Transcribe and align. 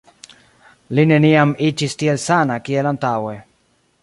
Li 0.99 1.03
neniam 1.11 1.53
iĝis 1.69 1.95
tiel 2.03 2.21
sana 2.27 2.61
kiel 2.71 2.95
antaŭe. 2.95 3.37